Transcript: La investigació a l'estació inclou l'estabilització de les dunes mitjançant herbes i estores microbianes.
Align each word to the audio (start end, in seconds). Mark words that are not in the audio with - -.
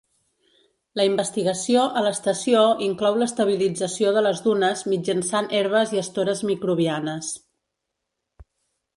La 0.99 1.03
investigació 1.07 1.81
a 1.99 2.01
l'estació 2.05 2.63
inclou 2.85 3.19
l'estabilització 3.23 4.13
de 4.15 4.23
les 4.27 4.41
dunes 4.45 4.81
mitjançant 4.93 5.51
herbes 5.59 5.93
i 5.97 6.01
estores 6.05 6.41
microbianes. 6.53 7.29